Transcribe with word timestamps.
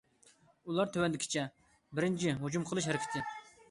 بۇلار 0.69 0.89
تۆۋەندىكىچە: 0.95 1.45
بىرىنچى، 1.95 2.37
ھۇجۇم 2.43 2.71
قىلىش 2.73 2.93
ھەرىكىتى. 2.93 3.29